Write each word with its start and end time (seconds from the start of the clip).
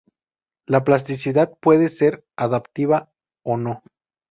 La 0.65 0.83
plasticidad 0.83 1.55
puede 1.61 1.87
ser 1.89 2.25
adaptativa 2.35 3.11
o 3.43 3.57
no. 3.57 3.83